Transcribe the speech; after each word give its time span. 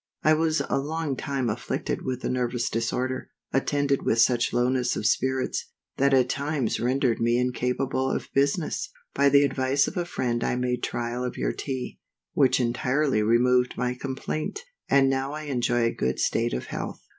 _I 0.27 0.33
was 0.33 0.63
a 0.67 0.79
long 0.79 1.15
time 1.15 1.47
afflicted 1.47 2.01
with 2.01 2.23
a 2.23 2.29
nervous 2.31 2.71
disorder, 2.71 3.29
attended 3.53 4.01
with 4.03 4.17
such 4.19 4.51
lowness 4.51 4.95
of 4.95 5.05
spirits, 5.05 5.69
that 5.97 6.11
at 6.11 6.27
times 6.27 6.79
rendered 6.79 7.21
me 7.21 7.37
incapable 7.37 8.09
of 8.09 8.27
business 8.33 8.89
By 9.13 9.29
the 9.29 9.43
advice 9.43 9.87
of 9.87 9.97
a 9.97 10.05
friend 10.05 10.43
I 10.43 10.55
made 10.55 10.81
trial 10.81 11.23
of 11.23 11.37
your 11.37 11.53
Tea, 11.53 11.99
which 12.33 12.59
entirely 12.59 13.21
removed 13.21 13.75
my 13.77 13.93
complaint, 13.93 14.61
and 14.89 15.05
I 15.13 15.17
now 15.17 15.35
enjoy 15.35 15.83
a 15.83 15.91
good 15.93 16.17
state 16.19 16.55
of 16.55 16.65
health. 16.65 17.03